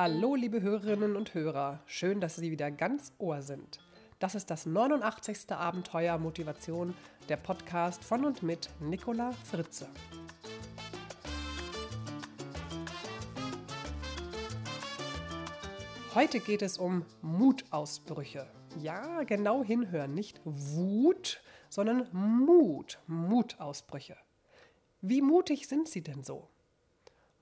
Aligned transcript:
Hallo, 0.00 0.36
liebe 0.36 0.62
Hörerinnen 0.62 1.16
und 1.16 1.34
Hörer. 1.34 1.82
Schön, 1.84 2.20
dass 2.20 2.36
Sie 2.36 2.52
wieder 2.52 2.70
ganz 2.70 3.12
Ohr 3.18 3.42
sind. 3.42 3.80
Das 4.20 4.36
ist 4.36 4.48
das 4.48 4.64
89. 4.64 5.50
Abenteuer 5.50 6.18
Motivation, 6.18 6.94
der 7.28 7.36
Podcast 7.36 8.04
von 8.04 8.24
und 8.24 8.44
mit 8.44 8.70
Nicola 8.78 9.32
Fritze. 9.32 9.88
Heute 16.14 16.38
geht 16.38 16.62
es 16.62 16.78
um 16.78 17.04
Mutausbrüche. 17.20 18.46
Ja, 18.80 19.24
genau 19.24 19.64
hinhören, 19.64 20.14
nicht 20.14 20.40
Wut, 20.44 21.42
sondern 21.70 22.06
Mut, 22.12 23.00
Mutausbrüche. 23.08 24.16
Wie 25.00 25.22
mutig 25.22 25.66
sind 25.66 25.88
Sie 25.88 26.02
denn 26.04 26.22
so? 26.22 26.48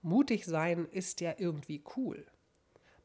Mutig 0.01 0.47
sein 0.47 0.87
ist 0.91 1.21
ja 1.21 1.35
irgendwie 1.37 1.85
cool. 1.99 2.25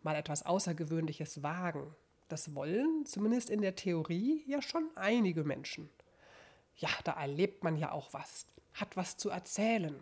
Mal 0.01 0.15
etwas 0.15 0.45
Außergewöhnliches 0.45 1.43
wagen. 1.43 1.95
Das 2.27 2.55
wollen, 2.55 3.05
zumindest 3.05 3.49
in 3.49 3.61
der 3.61 3.75
Theorie, 3.75 4.43
ja 4.47 4.61
schon 4.61 4.89
einige 4.95 5.43
Menschen. 5.43 5.89
Ja, 6.77 6.89
da 7.03 7.13
erlebt 7.13 7.63
man 7.63 7.77
ja 7.77 7.91
auch 7.91 8.13
was, 8.13 8.47
hat 8.73 8.97
was 8.97 9.17
zu 9.17 9.29
erzählen. 9.29 9.95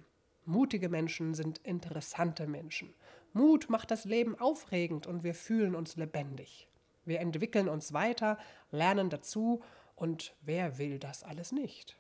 Mutige 0.46 0.90
Menschen 0.90 1.34
sind 1.34 1.58
interessante 1.60 2.48
Menschen. 2.48 2.94
Mut 3.34 3.70
macht 3.70 3.92
das 3.92 4.06
Leben 4.06 4.40
aufregend 4.40 5.06
und 5.06 5.24
wir 5.24 5.36
fühlen 5.36 5.76
uns 5.76 5.96
lebendig. 5.96 6.68
Wir 7.06 7.20
entwickeln 7.20 7.68
uns 7.68 7.94
weiter, 7.94 8.38
lernen 8.72 9.10
dazu 9.10 9.62
und 9.96 10.34
wer 10.42 10.78
will 10.78 11.00
das 11.00 11.24
alles 11.24 11.52
nicht? 11.52 11.98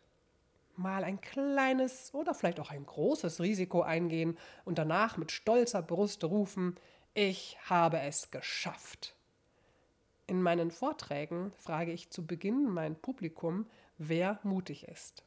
Mal 0.75 1.03
ein 1.03 1.19
kleines 1.19 2.13
oder 2.13 2.33
vielleicht 2.33 2.59
auch 2.59 2.71
ein 2.71 2.85
großes 2.85 3.41
Risiko 3.41 3.81
eingehen 3.81 4.37
und 4.63 4.77
danach 4.77 5.17
mit 5.17 5.31
stolzer 5.31 5.81
Brust 5.81 6.23
rufen, 6.23 6.75
ich 7.21 7.57
habe 7.65 7.99
es 7.99 8.31
geschafft. 8.31 9.13
In 10.25 10.41
meinen 10.41 10.71
Vorträgen 10.71 11.51
frage 11.57 11.91
ich 11.91 12.09
zu 12.09 12.25
Beginn 12.25 12.69
mein 12.69 12.95
Publikum, 12.95 13.65
wer 13.97 14.39
mutig 14.43 14.87
ist. 14.87 15.25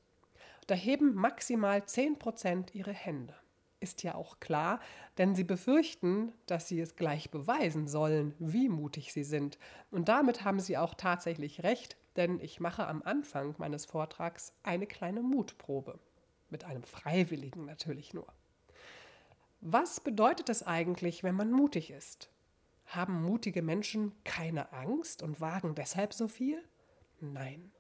Da 0.68 0.74
heben 0.74 1.14
maximal 1.14 1.80
10% 1.80 2.72
ihre 2.72 2.94
Hände. 2.94 3.34
Ist 3.78 4.02
ja 4.04 4.14
auch 4.14 4.40
klar, 4.40 4.80
denn 5.18 5.34
sie 5.34 5.44
befürchten, 5.44 6.32
dass 6.46 6.66
sie 6.66 6.80
es 6.80 6.96
gleich 6.96 7.30
beweisen 7.30 7.86
sollen, 7.86 8.34
wie 8.38 8.70
mutig 8.70 9.12
sie 9.12 9.24
sind. 9.24 9.58
Und 9.90 10.08
damit 10.08 10.44
haben 10.44 10.60
sie 10.60 10.78
auch 10.78 10.94
tatsächlich 10.94 11.62
recht, 11.62 11.98
denn 12.16 12.40
ich 12.40 12.58
mache 12.58 12.86
am 12.86 13.02
Anfang 13.02 13.54
meines 13.58 13.84
Vortrags 13.84 14.54
eine 14.62 14.86
kleine 14.86 15.20
Mutprobe. 15.20 15.98
Mit 16.48 16.64
einem 16.64 16.84
Freiwilligen 16.84 17.66
natürlich 17.66 18.14
nur. 18.14 18.32
Was 19.64 20.00
bedeutet 20.00 20.48
es 20.48 20.64
eigentlich, 20.64 21.22
wenn 21.22 21.36
man 21.36 21.52
mutig 21.52 21.92
ist? 21.92 22.28
Haben 22.84 23.22
mutige 23.22 23.62
Menschen 23.62 24.10
keine 24.24 24.72
Angst 24.72 25.22
und 25.22 25.40
wagen 25.40 25.76
deshalb 25.76 26.12
so 26.12 26.26
viel? 26.26 26.60
Nein. 27.20 27.70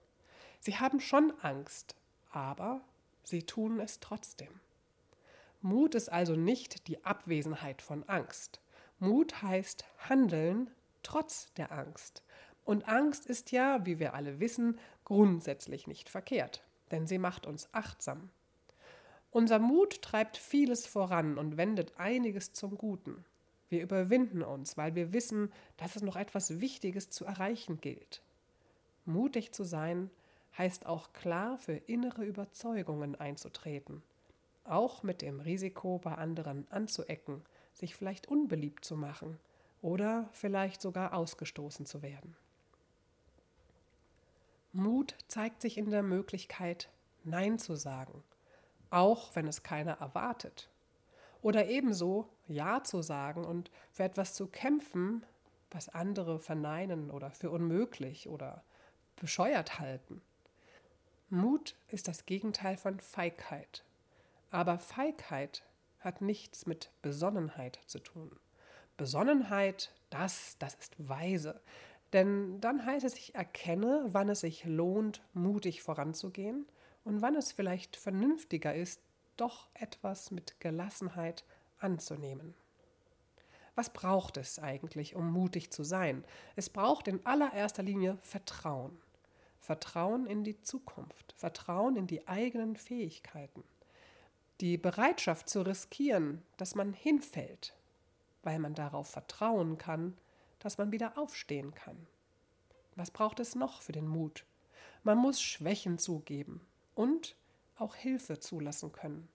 Sie 0.60 0.76
haben 0.76 1.00
schon 1.00 1.32
Angst, 1.40 1.96
aber 2.30 2.82
sie 3.24 3.42
tun 3.42 3.80
es 3.80 3.98
trotzdem. 3.98 4.60
Mut 5.60 5.96
ist 5.96 6.08
also 6.08 6.36
nicht 6.36 6.86
die 6.86 7.04
Abwesenheit 7.04 7.82
von 7.82 8.08
Angst. 8.08 8.60
Mut 9.00 9.42
heißt 9.42 9.84
Handeln 10.08 10.70
trotz 11.02 11.52
der 11.54 11.72
Angst. 11.72 12.22
Und 12.64 12.86
Angst 12.86 13.26
ist 13.26 13.50
ja, 13.50 13.84
wie 13.84 13.98
wir 13.98 14.14
alle 14.14 14.38
wissen, 14.38 14.78
grundsätzlich 15.04 15.88
nicht 15.88 16.08
verkehrt, 16.08 16.62
denn 16.92 17.08
sie 17.08 17.18
macht 17.18 17.44
uns 17.44 17.68
achtsam. 17.72 18.30
Unser 19.32 19.58
Mut 19.58 20.02
treibt 20.02 20.36
vieles 20.36 20.86
voran 20.86 21.38
und 21.38 21.56
wendet 21.56 21.98
einiges 21.98 22.52
zum 22.52 22.76
Guten. 22.76 23.24
Wir 23.70 23.82
überwinden 23.82 24.42
uns, 24.42 24.76
weil 24.76 24.94
wir 24.94 25.14
wissen, 25.14 25.50
dass 25.78 25.96
es 25.96 26.02
noch 26.02 26.16
etwas 26.16 26.60
Wichtiges 26.60 27.08
zu 27.08 27.24
erreichen 27.24 27.80
gilt. 27.80 28.20
Mutig 29.06 29.52
zu 29.52 29.64
sein 29.64 30.10
heißt 30.58 30.84
auch 30.84 31.14
klar 31.14 31.56
für 31.56 31.72
innere 31.72 32.24
Überzeugungen 32.26 33.14
einzutreten, 33.14 34.02
auch 34.64 35.02
mit 35.02 35.22
dem 35.22 35.40
Risiko, 35.40 35.98
bei 35.98 36.14
anderen 36.14 36.70
anzuecken, 36.70 37.42
sich 37.72 37.96
vielleicht 37.96 38.28
unbeliebt 38.28 38.84
zu 38.84 38.96
machen 38.96 39.38
oder 39.80 40.28
vielleicht 40.32 40.82
sogar 40.82 41.14
ausgestoßen 41.14 41.86
zu 41.86 42.02
werden. 42.02 42.36
Mut 44.74 45.16
zeigt 45.26 45.62
sich 45.62 45.78
in 45.78 45.90
der 45.90 46.02
Möglichkeit, 46.02 46.90
Nein 47.24 47.58
zu 47.58 47.76
sagen, 47.76 48.22
auch 48.92 49.34
wenn 49.34 49.48
es 49.48 49.62
keiner 49.62 49.92
erwartet. 50.00 50.68
Oder 51.40 51.68
ebenso 51.68 52.28
Ja 52.46 52.84
zu 52.84 53.02
sagen 53.02 53.44
und 53.44 53.70
für 53.90 54.04
etwas 54.04 54.34
zu 54.34 54.46
kämpfen, 54.46 55.24
was 55.70 55.88
andere 55.88 56.38
verneinen 56.38 57.10
oder 57.10 57.30
für 57.30 57.50
unmöglich 57.50 58.28
oder 58.28 58.62
bescheuert 59.16 59.78
halten. 59.78 60.20
Mut 61.30 61.74
ist 61.88 62.08
das 62.08 62.26
Gegenteil 62.26 62.76
von 62.76 63.00
Feigheit. 63.00 63.84
Aber 64.50 64.78
Feigheit 64.78 65.64
hat 66.00 66.20
nichts 66.20 66.66
mit 66.66 66.90
Besonnenheit 67.00 67.80
zu 67.86 67.98
tun. 67.98 68.38
Besonnenheit, 68.98 69.90
das, 70.10 70.56
das 70.58 70.74
ist 70.74 71.08
weise. 71.08 71.60
Denn 72.12 72.60
dann 72.60 72.84
heißt 72.84 73.06
es, 73.06 73.16
ich 73.16 73.34
erkenne, 73.34 74.04
wann 74.08 74.28
es 74.28 74.40
sich 74.40 74.64
lohnt, 74.64 75.22
mutig 75.32 75.82
voranzugehen 75.82 76.66
und 77.04 77.22
wann 77.22 77.34
es 77.34 77.52
vielleicht 77.52 77.96
vernünftiger 77.96 78.74
ist, 78.74 79.00
doch 79.36 79.68
etwas 79.74 80.30
mit 80.30 80.60
Gelassenheit 80.60 81.44
anzunehmen. 81.78 82.54
Was 83.74 83.90
braucht 83.90 84.36
es 84.36 84.58
eigentlich, 84.58 85.16
um 85.16 85.32
mutig 85.32 85.70
zu 85.70 85.82
sein? 85.82 86.24
Es 86.56 86.68
braucht 86.68 87.08
in 87.08 87.24
allererster 87.24 87.82
Linie 87.82 88.18
Vertrauen. 88.22 88.98
Vertrauen 89.60 90.26
in 90.26 90.44
die 90.44 90.60
Zukunft, 90.60 91.34
Vertrauen 91.36 91.96
in 91.96 92.06
die 92.06 92.26
eigenen 92.26 92.76
Fähigkeiten, 92.76 93.62
die 94.60 94.76
Bereitschaft 94.76 95.48
zu 95.48 95.62
riskieren, 95.62 96.42
dass 96.56 96.74
man 96.74 96.92
hinfällt, 96.92 97.72
weil 98.42 98.58
man 98.58 98.74
darauf 98.74 99.08
vertrauen 99.08 99.78
kann, 99.78 100.16
dass 100.58 100.78
man 100.78 100.90
wieder 100.90 101.16
aufstehen 101.16 101.74
kann. 101.74 101.96
Was 102.96 103.12
braucht 103.12 103.38
es 103.40 103.54
noch 103.54 103.82
für 103.82 103.92
den 103.92 104.08
Mut? 104.08 104.44
Man 105.04 105.16
muss 105.16 105.40
Schwächen 105.40 105.96
zugeben 105.96 106.60
und 106.94 107.36
auch 107.76 107.94
Hilfe 107.94 108.38
zulassen 108.38 108.92
können. 108.92 109.28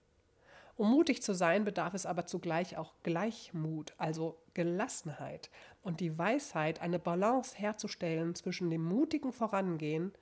Um 0.76 0.90
mutig 0.90 1.22
zu 1.22 1.34
sein, 1.34 1.64
bedarf 1.64 1.94
es 1.94 2.06
aber 2.06 2.26
zugleich 2.26 2.76
auch 2.76 2.94
Gleichmut, 3.02 3.94
also 3.98 4.38
Gelassenheit 4.54 5.50
und 5.82 5.98
die 5.98 6.16
Weisheit, 6.16 6.80
eine 6.80 7.00
Balance 7.00 7.56
herzustellen 7.56 8.36
zwischen 8.36 8.70
dem 8.70 8.84
mutigen 8.84 9.32
Vorangehen 9.32 10.12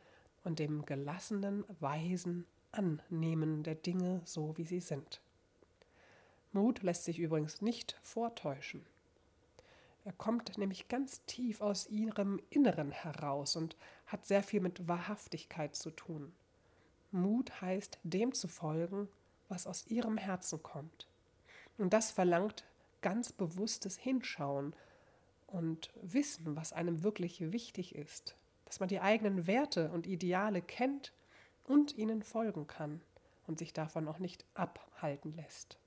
und 0.44 0.58
dem 0.58 0.86
gelassenen, 0.86 1.64
weisen 1.80 2.46
Annehmen 2.72 3.64
der 3.64 3.74
Dinge 3.74 4.22
so, 4.24 4.56
wie 4.56 4.64
sie 4.64 4.80
sind. 4.80 5.20
Mut 6.52 6.82
lässt 6.82 7.04
sich 7.04 7.18
übrigens 7.18 7.60
nicht 7.60 7.98
vortäuschen. 8.02 8.86
Er 10.04 10.12
kommt 10.12 10.56
nämlich 10.56 10.88
ganz 10.88 11.22
tief 11.26 11.60
aus 11.60 11.88
ihrem 11.88 12.40
Inneren 12.48 12.92
heraus 12.92 13.56
und 13.56 13.76
hat 14.06 14.24
sehr 14.24 14.42
viel 14.42 14.60
mit 14.60 14.88
Wahrhaftigkeit 14.88 15.74
zu 15.74 15.90
tun. 15.90 16.32
Mut 17.16 17.60
heißt, 17.60 17.98
dem 18.02 18.32
zu 18.32 18.48
folgen, 18.48 19.08
was 19.48 19.66
aus 19.66 19.86
ihrem 19.86 20.16
Herzen 20.16 20.62
kommt. 20.62 21.08
Und 21.78 21.92
das 21.92 22.10
verlangt 22.10 22.64
ganz 23.02 23.32
bewusstes 23.32 23.96
Hinschauen 23.98 24.74
und 25.46 25.90
Wissen, 26.02 26.56
was 26.56 26.72
einem 26.72 27.02
wirklich 27.02 27.52
wichtig 27.52 27.94
ist, 27.94 28.36
dass 28.64 28.80
man 28.80 28.88
die 28.88 29.00
eigenen 29.00 29.46
Werte 29.46 29.90
und 29.90 30.06
Ideale 30.06 30.62
kennt 30.62 31.12
und 31.64 31.96
ihnen 31.96 32.22
folgen 32.22 32.66
kann 32.66 33.00
und 33.46 33.58
sich 33.58 33.72
davon 33.72 34.08
auch 34.08 34.18
nicht 34.18 34.44
abhalten 34.54 35.32
lässt. 35.34 35.78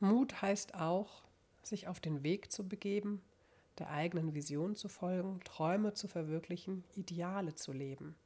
Mut 0.00 0.42
heißt 0.42 0.74
auch, 0.74 1.24
sich 1.62 1.88
auf 1.88 2.00
den 2.00 2.22
Weg 2.22 2.52
zu 2.52 2.66
begeben, 2.68 3.22
der 3.78 3.90
eigenen 3.90 4.34
Vision 4.34 4.74
zu 4.74 4.88
folgen, 4.88 5.40
Träume 5.44 5.92
zu 5.94 6.08
verwirklichen, 6.08 6.84
Ideale 6.94 7.54
zu 7.54 7.72
leben. 7.72 8.16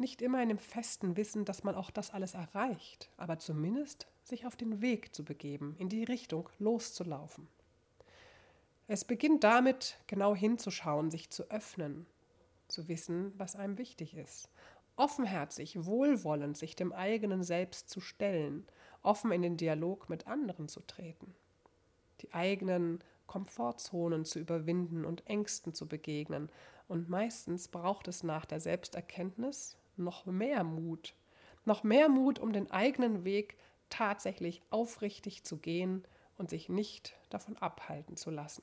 Nicht 0.00 0.22
immer 0.22 0.42
in 0.42 0.48
dem 0.48 0.58
festen 0.58 1.18
Wissen, 1.18 1.44
dass 1.44 1.62
man 1.62 1.74
auch 1.74 1.90
das 1.90 2.10
alles 2.10 2.32
erreicht, 2.32 3.10
aber 3.18 3.38
zumindest 3.38 4.06
sich 4.22 4.46
auf 4.46 4.56
den 4.56 4.80
Weg 4.80 5.14
zu 5.14 5.26
begeben, 5.26 5.76
in 5.76 5.90
die 5.90 6.04
Richtung 6.04 6.48
loszulaufen. 6.58 7.48
Es 8.88 9.04
beginnt 9.04 9.44
damit, 9.44 9.98
genau 10.06 10.34
hinzuschauen, 10.34 11.10
sich 11.10 11.28
zu 11.28 11.50
öffnen, 11.50 12.06
zu 12.66 12.88
wissen, 12.88 13.34
was 13.36 13.56
einem 13.56 13.76
wichtig 13.76 14.16
ist. 14.16 14.48
Offenherzig, 14.96 15.84
wohlwollend 15.84 16.56
sich 16.56 16.74
dem 16.74 16.94
eigenen 16.94 17.42
Selbst 17.42 17.90
zu 17.90 18.00
stellen, 18.00 18.66
offen 19.02 19.32
in 19.32 19.42
den 19.42 19.58
Dialog 19.58 20.08
mit 20.08 20.26
anderen 20.26 20.68
zu 20.68 20.80
treten. 20.80 21.34
Die 22.22 22.32
eigenen 22.32 23.04
Komfortzonen 23.26 24.24
zu 24.24 24.38
überwinden 24.38 25.04
und 25.04 25.26
Ängsten 25.26 25.74
zu 25.74 25.86
begegnen. 25.86 26.48
Und 26.88 27.10
meistens 27.10 27.68
braucht 27.68 28.08
es 28.08 28.22
nach 28.22 28.46
der 28.46 28.60
Selbsterkenntnis 28.60 29.76
noch 30.00 30.26
mehr 30.26 30.64
Mut. 30.64 31.14
Noch 31.64 31.84
mehr 31.84 32.08
Mut, 32.08 32.38
um 32.38 32.52
den 32.52 32.70
eigenen 32.70 33.24
Weg 33.24 33.56
tatsächlich 33.90 34.62
aufrichtig 34.70 35.44
zu 35.44 35.58
gehen 35.58 36.04
und 36.38 36.50
sich 36.50 36.68
nicht 36.68 37.14
davon 37.28 37.56
abhalten 37.58 38.16
zu 38.16 38.30
lassen. 38.30 38.62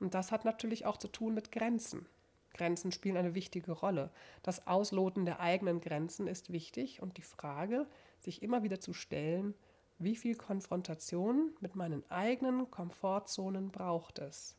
Und 0.00 0.14
das 0.14 0.32
hat 0.32 0.44
natürlich 0.44 0.86
auch 0.86 0.96
zu 0.96 1.08
tun 1.08 1.34
mit 1.34 1.52
Grenzen. 1.52 2.06
Grenzen 2.54 2.90
spielen 2.90 3.16
eine 3.16 3.34
wichtige 3.34 3.72
Rolle. 3.72 4.10
Das 4.42 4.66
Ausloten 4.66 5.26
der 5.26 5.40
eigenen 5.40 5.80
Grenzen 5.80 6.26
ist 6.26 6.50
wichtig 6.50 7.02
und 7.02 7.18
die 7.18 7.22
Frage, 7.22 7.86
sich 8.20 8.42
immer 8.42 8.62
wieder 8.62 8.80
zu 8.80 8.94
stellen, 8.94 9.54
wie 9.98 10.16
viel 10.16 10.36
Konfrontation 10.36 11.52
mit 11.60 11.74
meinen 11.74 12.08
eigenen 12.10 12.70
Komfortzonen 12.70 13.70
braucht 13.70 14.18
es? 14.18 14.56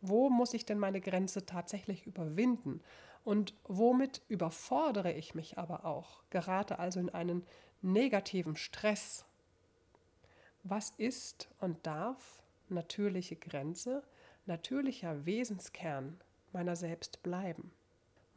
Wo 0.00 0.30
muss 0.30 0.54
ich 0.54 0.64
denn 0.64 0.78
meine 0.78 1.00
Grenze 1.00 1.46
tatsächlich 1.46 2.06
überwinden? 2.06 2.80
Und 3.26 3.54
womit 3.64 4.22
überfordere 4.28 5.10
ich 5.10 5.34
mich 5.34 5.58
aber 5.58 5.84
auch? 5.84 6.22
Gerate 6.30 6.78
also 6.78 7.00
in 7.00 7.10
einen 7.10 7.44
negativen 7.82 8.54
Stress. 8.54 9.24
Was 10.62 10.90
ist 10.90 11.48
und 11.58 11.84
darf 11.84 12.44
natürliche 12.68 13.34
Grenze, 13.34 14.04
natürlicher 14.46 15.26
Wesenskern 15.26 16.20
meiner 16.52 16.76
selbst 16.76 17.24
bleiben? 17.24 17.72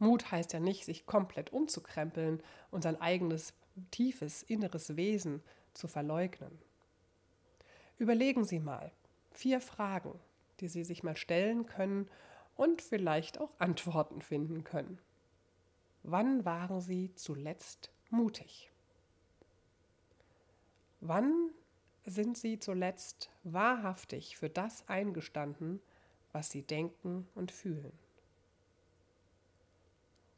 Mut 0.00 0.32
heißt 0.32 0.54
ja 0.54 0.58
nicht, 0.58 0.86
sich 0.86 1.06
komplett 1.06 1.52
umzukrempeln 1.52 2.42
und 2.72 2.82
sein 2.82 3.00
eigenes 3.00 3.54
tiefes 3.92 4.42
inneres 4.42 4.96
Wesen 4.96 5.40
zu 5.72 5.86
verleugnen. 5.86 6.58
Überlegen 7.96 8.44
Sie 8.44 8.58
mal 8.58 8.90
vier 9.30 9.60
Fragen, 9.60 10.18
die 10.58 10.66
Sie 10.66 10.82
sich 10.82 11.04
mal 11.04 11.16
stellen 11.16 11.66
können 11.66 12.10
und 12.60 12.82
vielleicht 12.82 13.40
auch 13.40 13.58
Antworten 13.58 14.20
finden 14.20 14.64
können. 14.64 14.98
Wann 16.02 16.44
waren 16.44 16.82
Sie 16.82 17.10
zuletzt 17.14 17.90
mutig? 18.10 18.70
Wann 21.00 21.52
sind 22.04 22.36
Sie 22.36 22.58
zuletzt 22.58 23.30
wahrhaftig 23.44 24.36
für 24.36 24.50
das 24.50 24.86
eingestanden, 24.90 25.80
was 26.32 26.50
Sie 26.50 26.60
denken 26.60 27.26
und 27.34 27.50
fühlen? 27.50 27.98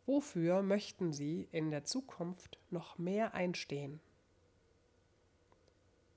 Wofür 0.07 0.63
möchten 0.63 1.13
Sie 1.13 1.49
in 1.51 1.73
der 1.73 1.83
Zukunft 1.83 2.61
noch 2.71 2.99
mehr 2.99 3.35
einstehen? 3.35 3.99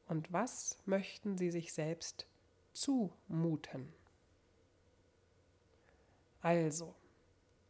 Und 0.07 0.31
was 0.31 0.77
möchten 0.85 1.35
Sie 1.39 1.49
sich 1.49 1.73
selbst 1.73 2.27
zumuten? 2.73 3.91
Also, 6.45 6.93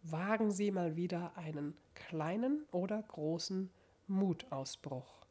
wagen 0.03 0.51
Sie 0.51 0.69
mal 0.69 0.97
wieder 0.97 1.37
einen 1.37 1.77
kleinen 1.93 2.65
oder 2.73 3.01
großen 3.01 3.71
Mutausbruch. 4.07 5.25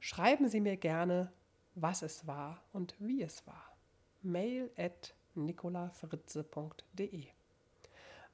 Schreiben 0.00 0.48
Sie 0.48 0.58
mir 0.58 0.76
gerne, 0.76 1.30
was 1.76 2.02
es 2.02 2.26
war 2.26 2.60
und 2.72 2.96
wie 2.98 3.22
es 3.22 3.46
war. 3.46 3.76
Mail 4.22 4.72
at 4.76 5.14
nicolafritze.de. 5.36 7.26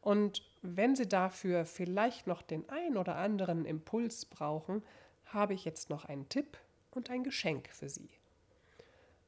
Und 0.01 0.43
wenn 0.63 0.97
Sie 0.97 1.11
dafür 1.11 1.67
vielleicht 1.67 2.27
noch 2.27 2.41
den 2.41 2.67
ein 2.71 2.97
oder 2.97 3.17
anderen 3.17 3.67
Impuls 3.67 4.25
brauchen, 4.25 4.83
habe 5.27 5.53
ich 5.53 5.67
jetzt 5.67 5.91
noch 5.91 6.07
einen 6.07 6.31
Tipp 6.31 6.57
und 6.91 7.11
ein 7.11 7.23
Geschenk 7.23 7.69
für 7.69 7.91
Sie. 7.91 8.09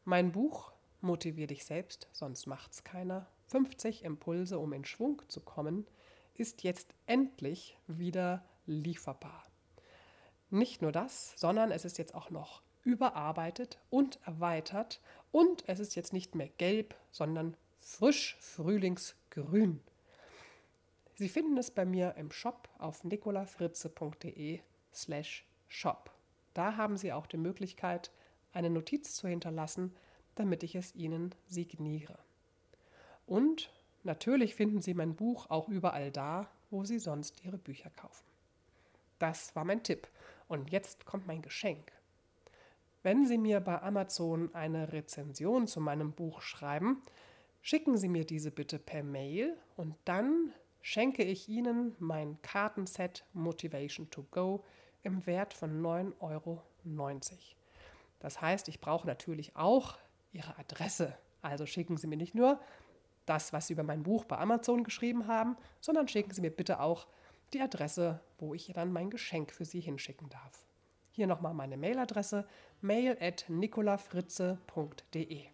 Mein 0.06 0.32
Buch 0.32 0.72
Motivier 1.00 1.46
dich 1.46 1.64
selbst, 1.64 2.08
sonst 2.12 2.46
macht's 2.46 2.84
keiner 2.84 3.26
50 3.48 4.04
Impulse, 4.04 4.58
um 4.58 4.72
in 4.72 4.84
Schwung 4.84 5.22
zu 5.28 5.40
kommen, 5.40 5.86
ist 6.34 6.62
jetzt 6.62 6.94
endlich 7.06 7.78
wieder 7.86 8.44
lieferbar. 8.66 9.44
Nicht 10.50 10.82
nur 10.82 10.92
das, 10.92 11.34
sondern 11.36 11.70
es 11.70 11.84
ist 11.84 11.98
jetzt 11.98 12.14
auch 12.14 12.30
noch 12.30 12.62
überarbeitet 12.82 13.78
und 13.90 14.20
erweitert 14.24 15.00
und 15.32 15.68
es 15.68 15.80
ist 15.80 15.96
jetzt 15.96 16.12
nicht 16.12 16.34
mehr 16.34 16.48
gelb, 16.48 16.94
sondern 17.10 17.56
frisch 17.80 18.36
frühlingsgrün. 18.40 19.80
Sie 21.14 21.28
finden 21.28 21.56
es 21.56 21.70
bei 21.70 21.84
mir 21.84 22.14
im 22.16 22.30
Shop 22.30 22.68
auf 22.78 23.02
nicolafritze.de 23.02 24.60
slash 24.92 25.46
shop. 25.68 26.10
Da 26.54 26.76
haben 26.76 26.96
Sie 26.96 27.12
auch 27.12 27.26
die 27.26 27.38
Möglichkeit, 27.38 28.10
eine 28.52 28.70
Notiz 28.70 29.14
zu 29.14 29.26
hinterlassen, 29.28 29.94
damit 30.36 30.62
ich 30.62 30.76
es 30.76 30.94
Ihnen 30.94 31.34
signiere. 31.46 32.18
Und 33.26 33.72
natürlich 34.04 34.54
finden 34.54 34.80
Sie 34.80 34.94
mein 34.94 35.16
Buch 35.16 35.50
auch 35.50 35.68
überall 35.68 36.12
da, 36.12 36.48
wo 36.70 36.84
Sie 36.84 36.98
sonst 36.98 37.44
Ihre 37.44 37.58
Bücher 37.58 37.90
kaufen. 37.90 38.24
Das 39.18 39.56
war 39.56 39.64
mein 39.64 39.82
Tipp. 39.82 40.08
Und 40.48 40.70
jetzt 40.70 41.04
kommt 41.06 41.26
mein 41.26 41.42
Geschenk. 41.42 41.92
Wenn 43.02 43.26
Sie 43.26 43.38
mir 43.38 43.60
bei 43.60 43.82
Amazon 43.82 44.54
eine 44.54 44.92
Rezension 44.92 45.66
zu 45.66 45.80
meinem 45.80 46.12
Buch 46.12 46.40
schreiben, 46.40 47.02
schicken 47.62 47.96
Sie 47.96 48.08
mir 48.08 48.24
diese 48.24 48.50
bitte 48.50 48.78
per 48.78 49.02
Mail 49.02 49.56
und 49.76 49.94
dann 50.04 50.52
schenke 50.82 51.24
ich 51.24 51.48
Ihnen 51.48 51.96
mein 51.98 52.40
Kartenset 52.42 53.24
Motivation 53.32 54.10
to 54.10 54.24
Go 54.30 54.64
im 55.02 55.24
Wert 55.26 55.54
von 55.54 55.82
9,90 55.82 56.12
Euro. 56.20 56.62
Das 58.20 58.40
heißt, 58.40 58.68
ich 58.68 58.80
brauche 58.80 59.06
natürlich 59.06 59.56
auch 59.56 59.98
Ihre 60.32 60.58
Adresse. 60.58 61.16
Also 61.42 61.66
schicken 61.66 61.96
Sie 61.96 62.06
mir 62.06 62.16
nicht 62.16 62.34
nur 62.34 62.60
das, 63.26 63.52
was 63.52 63.66
Sie 63.66 63.72
über 63.72 63.82
mein 63.82 64.02
Buch 64.02 64.24
bei 64.24 64.38
Amazon 64.38 64.84
geschrieben 64.84 65.26
haben, 65.26 65.56
sondern 65.80 66.08
schicken 66.08 66.32
Sie 66.32 66.40
mir 66.40 66.50
bitte 66.50 66.80
auch 66.80 67.06
die 67.52 67.60
Adresse, 67.60 68.20
wo 68.38 68.54
ich 68.54 68.70
dann 68.74 68.92
mein 68.92 69.10
Geschenk 69.10 69.52
für 69.52 69.64
Sie 69.64 69.80
hinschicken 69.80 70.28
darf. 70.28 70.64
Hier 71.10 71.26
nochmal 71.26 71.54
meine 71.54 71.76
Mailadresse 71.76 72.46
mail 72.80 73.16
at 73.20 73.46
nicolafritze.de. 73.48 75.44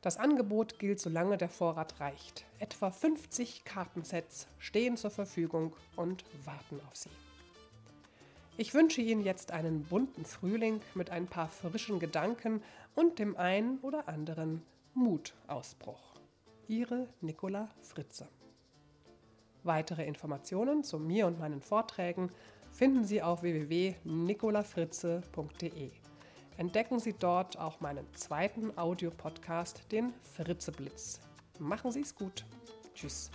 Das 0.00 0.16
Angebot 0.18 0.78
gilt, 0.78 1.00
solange 1.00 1.38
der 1.38 1.48
Vorrat 1.48 1.98
reicht. 2.00 2.44
Etwa 2.58 2.90
50 2.90 3.64
Kartensets 3.64 4.48
stehen 4.58 4.96
zur 4.98 5.10
Verfügung 5.10 5.74
und 5.96 6.24
warten 6.44 6.80
auf 6.86 6.96
Sie. 6.96 7.10
Ich 8.56 8.72
wünsche 8.72 9.00
Ihnen 9.00 9.24
jetzt 9.24 9.50
einen 9.50 9.82
bunten 9.82 10.24
Frühling 10.24 10.80
mit 10.94 11.10
ein 11.10 11.26
paar 11.26 11.48
frischen 11.48 11.98
Gedanken 11.98 12.62
und 12.94 13.18
dem 13.18 13.36
einen 13.36 13.78
oder 13.78 14.08
anderen 14.08 14.62
Mutausbruch. 14.94 16.14
Ihre 16.68 17.08
Nicola 17.20 17.68
Fritze. 17.82 18.28
Weitere 19.64 20.06
Informationen 20.06 20.84
zu 20.84 21.00
mir 21.00 21.26
und 21.26 21.40
meinen 21.40 21.62
Vorträgen 21.62 22.30
finden 22.70 23.04
Sie 23.04 23.22
auf 23.22 23.42
www.nicolafritze.de. 23.42 25.90
Entdecken 26.56 27.00
Sie 27.00 27.16
dort 27.18 27.58
auch 27.58 27.80
meinen 27.80 28.06
zweiten 28.14 28.78
Audiopodcast, 28.78 29.90
den 29.90 30.14
Fritzeblitz. 30.22 31.18
Machen 31.58 31.90
Sie 31.90 32.02
es 32.02 32.14
gut. 32.14 32.44
Tschüss. 32.94 33.32